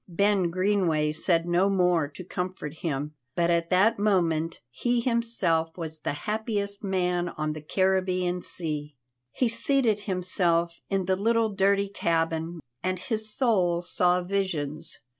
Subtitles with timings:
[0.09, 5.99] Ben Greenway said no more to comfort him, but at that moment he himself was
[5.99, 8.95] the happiest man on the Caribbean Sea.
[9.31, 14.97] He seated himself in the little dirty cabin, and his soul saw visions.